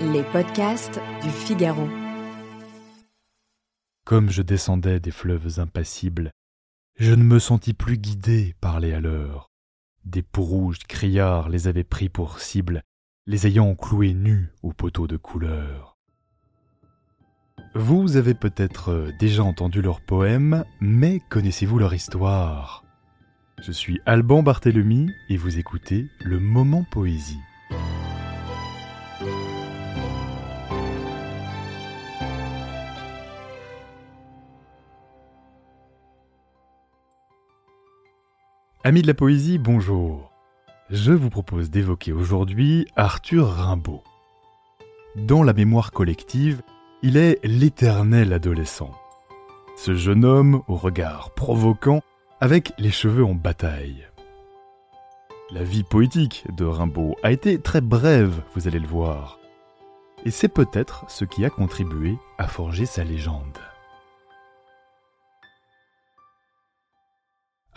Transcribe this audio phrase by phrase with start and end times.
[0.00, 1.88] Les podcasts du Figaro.
[4.04, 6.30] Comme je descendais des fleuves impassibles,
[7.00, 9.50] je ne me sentis plus guidé par les haleurs.
[10.04, 12.82] Des rouges criards les avaient pris pour cible,
[13.26, 15.96] les ayant cloués nus aux poteaux de couleur.
[17.74, 22.84] Vous avez peut-être déjà entendu leurs poèmes, mais connaissez-vous leur histoire?
[23.60, 27.40] Je suis Alban Barthélemy et vous écoutez Le Moment Poésie.
[38.88, 40.32] Amis de la poésie, bonjour.
[40.88, 44.02] Je vous propose d'évoquer aujourd'hui Arthur Rimbaud.
[45.14, 46.62] Dans la mémoire collective,
[47.02, 48.92] il est l'éternel adolescent.
[49.76, 52.00] Ce jeune homme au regard provoquant,
[52.40, 54.08] avec les cheveux en bataille.
[55.50, 59.38] La vie poétique de Rimbaud a été très brève, vous allez le voir.
[60.24, 63.58] Et c'est peut-être ce qui a contribué à forger sa légende.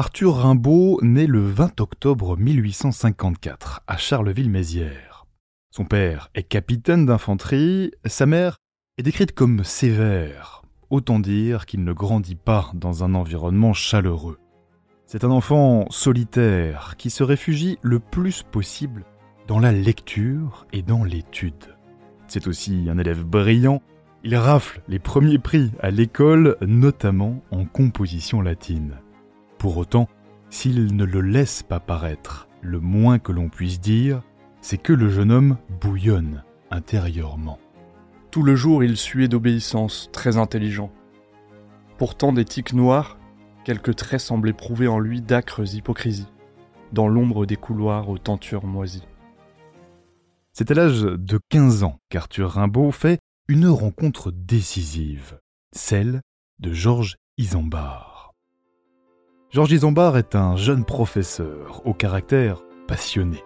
[0.00, 5.26] Arthur Rimbaud naît le 20 octobre 1854 à Charleville-Mézières.
[5.72, 8.58] Son père est capitaine d'infanterie, sa mère
[8.96, 14.38] est décrite comme sévère, autant dire qu'il ne grandit pas dans un environnement chaleureux.
[15.04, 19.04] C'est un enfant solitaire qui se réfugie le plus possible
[19.48, 21.74] dans la lecture et dans l'étude.
[22.28, 23.82] C'est aussi un élève brillant,
[24.22, 29.00] il rafle les premiers prix à l'école, notamment en composition latine.
[29.58, 30.08] Pour autant,
[30.50, 34.22] s'il ne le laisse pas paraître, le moins que l'on puisse dire,
[34.60, 37.58] c'est que le jeune homme bouillonne intérieurement.
[38.30, 40.92] Tout le jour, il suait d'obéissance, très intelligent.
[41.96, 43.18] Pourtant, des tics noirs,
[43.64, 46.32] quelques traits semblaient prouver en lui d'âcres hypocrisies,
[46.92, 49.06] dans l'ombre des couloirs aux tentures moisies.
[50.52, 55.38] C'est à l'âge de 15 ans qu'Arthur Rimbaud fait une rencontre décisive,
[55.74, 56.20] celle
[56.58, 58.17] de Georges Isambard.
[59.50, 63.42] Georges Isambard est un jeune professeur au caractère passionné.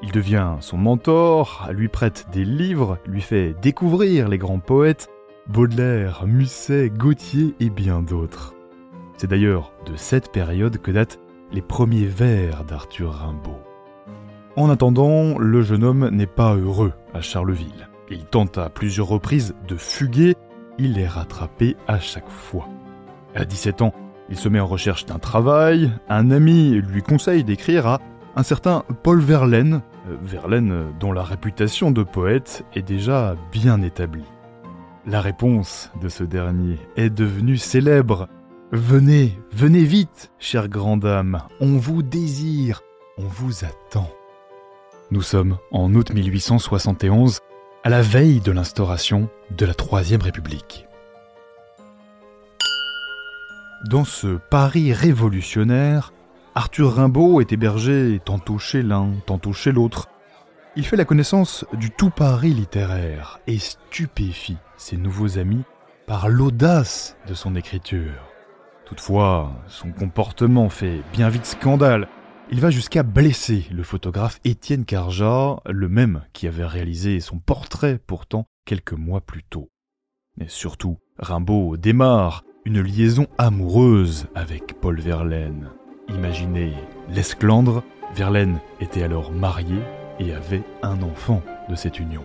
[0.00, 5.10] Il devient son mentor, lui prête des livres, lui fait découvrir les grands poètes,
[5.46, 8.54] Baudelaire, Musset, Gautier et bien d'autres.
[9.18, 11.20] C'est d'ailleurs de cette période que datent
[11.52, 13.60] les premiers vers d'Arthur Rimbaud.
[14.56, 17.90] En attendant, le jeune homme n'est pas heureux à Charleville.
[18.08, 20.34] Il tente à plusieurs reprises de fuguer,
[20.78, 22.66] il est rattrapé à chaque fois.
[23.34, 23.92] À 17 ans,
[24.30, 28.00] il se met en recherche d'un travail, un ami lui conseille d'écrire à
[28.36, 34.24] un certain Paul Verlaine, euh, Verlaine dont la réputation de poète est déjà bien établie.
[35.06, 38.28] La réponse de ce dernier est devenue célèbre.
[38.70, 42.82] Venez, venez vite, chère grande dame, on vous désire,
[43.18, 44.08] on vous attend.
[45.10, 47.40] Nous sommes en août 1871,
[47.82, 50.86] à la veille de l'instauration de la Troisième République.
[53.86, 56.12] Dans ce Paris révolutionnaire,
[56.54, 60.08] Arthur Rimbaud est hébergé tantôt chez l'un, tantôt chez l'autre.
[60.76, 65.62] Il fait la connaissance du tout Paris littéraire et stupéfie ses nouveaux amis
[66.06, 68.28] par l'audace de son écriture.
[68.84, 72.06] Toutefois, son comportement fait bien vite scandale.
[72.50, 77.98] Il va jusqu'à blesser le photographe Étienne Carjat, le même qui avait réalisé son portrait
[78.06, 79.70] pourtant quelques mois plus tôt.
[80.36, 85.70] Mais surtout, Rimbaud démarre une liaison amoureuse avec Paul Verlaine.
[86.08, 86.74] Imaginez
[87.08, 87.82] l'esclandre,
[88.14, 89.78] Verlaine était alors marié
[90.18, 92.24] et avait un enfant de cette union.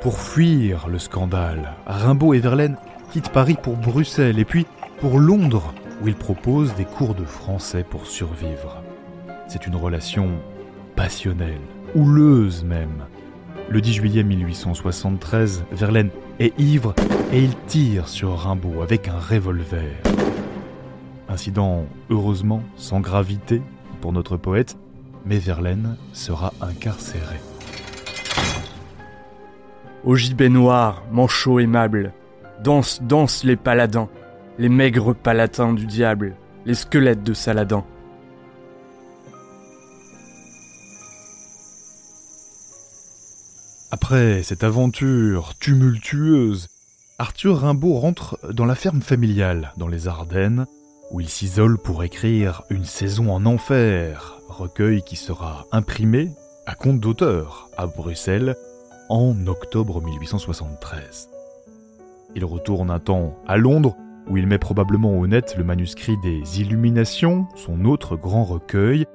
[0.00, 2.76] Pour fuir le scandale, Rimbaud et Verlaine
[3.12, 4.66] quittent Paris pour Bruxelles et puis
[5.00, 8.82] pour Londres, où ils proposent des cours de français pour survivre.
[9.46, 10.30] C'est une relation
[10.96, 11.60] passionnelle,
[11.94, 13.04] houleuse même.
[13.70, 16.08] Le 10 juillet 1873, Verlaine
[16.40, 16.94] est ivre
[17.32, 19.92] et il tire sur Rimbaud avec un revolver.
[21.28, 23.60] Incident heureusement sans gravité
[24.00, 24.78] pour notre poète,
[25.26, 27.36] mais Verlaine sera incarcéré.
[30.02, 32.14] Au gibet noir, manchot aimable,
[32.64, 34.08] dansent, dansent les paladins,
[34.58, 37.84] les maigres palatins du diable, les squelettes de Saladin.
[43.90, 46.68] Après cette aventure tumultueuse,
[47.18, 50.66] Arthur Rimbaud rentre dans la ferme familiale dans les Ardennes,
[51.10, 56.30] où il s'isole pour écrire Une saison en enfer, recueil qui sera imprimé
[56.66, 58.56] à compte d'auteur à Bruxelles
[59.08, 61.30] en octobre 1873.
[62.34, 63.96] Il retourne un temps à Londres,
[64.28, 69.06] où il met probablement au net le manuscrit des Illuminations, son autre grand recueil,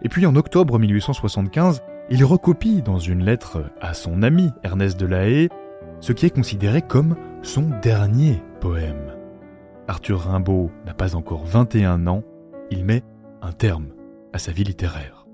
[0.00, 5.06] et puis en octobre 1875, il recopie dans une lettre à son ami Ernest de
[5.06, 5.48] La Haye
[6.00, 9.14] ce qui est considéré comme son dernier poème.
[9.86, 12.24] Arthur Rimbaud n'a pas encore 21 ans,
[12.70, 13.04] il met
[13.40, 13.88] un terme
[14.32, 15.26] à sa vie littéraire.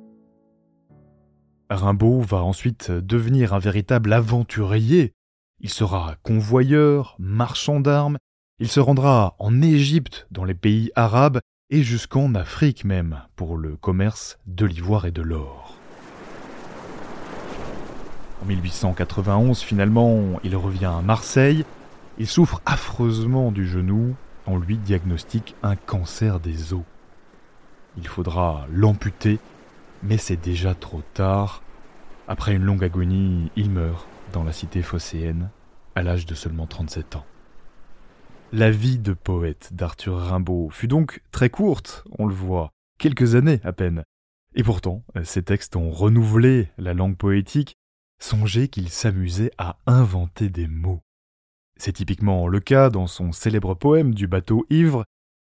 [1.70, 5.12] Rimbaud va ensuite devenir un véritable aventurier.
[5.60, 8.18] Il sera convoyeur, marchand d'armes,
[8.58, 11.40] il se rendra en Égypte, dans les pays arabes,
[11.70, 15.77] et jusqu'en Afrique même, pour le commerce de l'ivoire et de l'or.
[18.42, 21.64] En 1891, finalement, il revient à Marseille.
[22.18, 24.14] Il souffre affreusement du genou.
[24.46, 26.82] On lui diagnostique un cancer des os.
[27.96, 29.38] Il faudra l'amputer,
[30.02, 31.62] mais c'est déjà trop tard.
[32.28, 35.50] Après une longue agonie, il meurt dans la cité phocéenne,
[35.94, 37.24] à l'âge de seulement 37 ans.
[38.52, 43.60] La vie de poète d'Arthur Rimbaud fut donc très courte, on le voit, quelques années
[43.64, 44.04] à peine.
[44.54, 47.76] Et pourtant, ces textes ont renouvelé la langue poétique
[48.20, 51.02] Songez qu'il s'amusait à inventer des mots.
[51.78, 55.04] C'est typiquement le cas dans son célèbre poème du bateau ivre,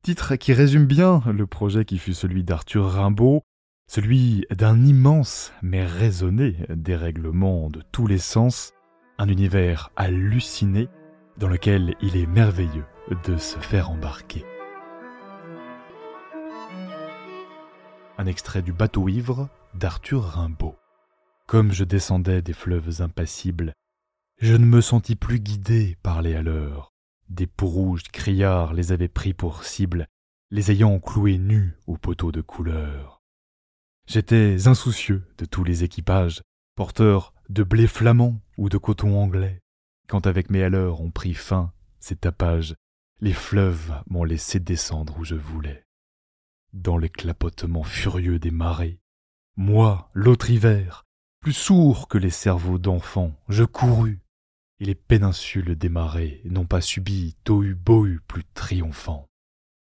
[0.03, 3.43] titre qui résume bien le projet qui fut celui d'Arthur Rimbaud,
[3.87, 8.73] celui d'un immense mais raisonné dérèglement de tous les sens,
[9.19, 10.89] un univers halluciné
[11.37, 12.87] dans lequel il est merveilleux
[13.25, 14.45] de se faire embarquer.
[18.17, 20.77] Un extrait du bateau ivre d'Arthur Rimbaud.
[21.47, 23.75] Comme je descendais des fleuves impassibles,
[24.41, 26.91] je ne me sentis plus guidé par les haleurs.
[27.29, 30.07] Des peaux rouges criards les avaient pris pour cible,
[30.51, 33.21] les ayant cloués nus aux poteaux de couleur.
[34.07, 36.43] J'étais insoucieux de tous les équipages,
[36.77, 39.61] porteurs de blé flamand ou de coton anglais.
[40.09, 42.75] Quand avec mes haleurs ont pris fin ces tapages,
[43.21, 45.85] les fleuves m'ont laissé descendre où je voulais.
[46.73, 49.01] Dans les clapotements furieux des marées,
[49.57, 51.04] moi, l'autre hiver,
[51.45, 54.19] plus sourd que les cerveaux d'enfants, je courus,
[54.81, 59.27] et les péninsules des marais n'ont pas subi tohu-bohu plus triomphant.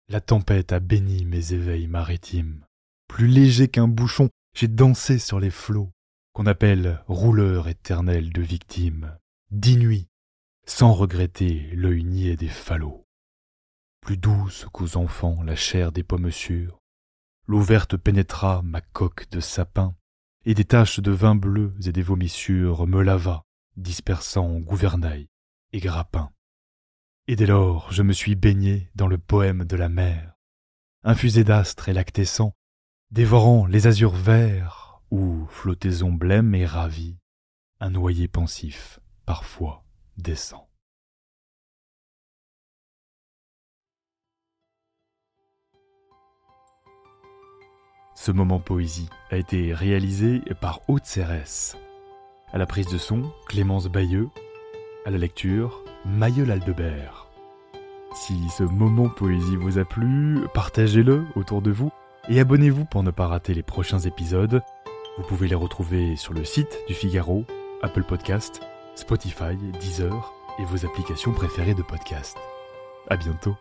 [0.09, 2.65] La tempête a béni mes éveils maritimes.
[3.07, 5.91] Plus léger qu'un bouchon, j'ai dansé sur les flots,
[6.33, 9.15] qu'on appelle rouleur éternel de victimes,
[9.51, 10.09] dix nuits,
[10.67, 13.05] sans regretter l'œil niais des falots.
[14.01, 16.79] Plus douce qu'aux enfants la chair des pommes sûres,
[17.47, 17.63] l'eau
[18.03, 19.95] pénétra ma coque de sapin,
[20.45, 23.45] et des taches de vin bleu et des vomissures me lava,
[23.77, 25.29] dispersant gouvernail
[25.73, 26.31] et grappin.
[27.29, 30.37] Et dès lors je me suis baigné dans le poème de la mer,
[31.05, 32.55] infusé d'astres et lactescents,
[33.11, 37.19] dévorant les azurs verts, où flottaison blême et ravie,
[37.81, 39.85] un noyer pensif parfois
[40.17, 40.72] descend.
[48.25, 51.77] Ce moment poésie a été réalisé par Haute Cérès.
[52.53, 54.29] À la prise de son, Clémence Bayeux.
[55.05, 57.27] À la lecture, Mayeul Aldebert.
[58.15, 61.91] Si ce moment poésie vous a plu, partagez-le autour de vous
[62.29, 64.63] et abonnez-vous pour ne pas rater les prochains épisodes.
[65.19, 67.45] Vous pouvez les retrouver sur le site du Figaro,
[67.83, 68.61] Apple Podcast,
[68.95, 72.37] Spotify, Deezer et vos applications préférées de podcast.
[73.09, 73.57] À bientôt.